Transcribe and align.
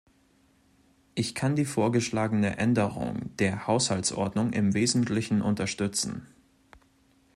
Ich 1.13 1.35
kann 1.35 1.55
die 1.55 1.63
vorgeschlagene 1.63 2.57
Änderung 2.57 3.37
der 3.37 3.67
Haushaltsordnung 3.67 4.51
im 4.51 4.73
wesentlichen 4.73 5.43
unterstützen. 5.43 6.25